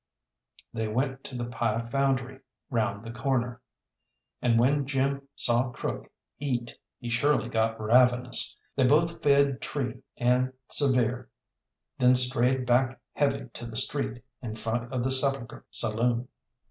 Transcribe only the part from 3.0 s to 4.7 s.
the corner, and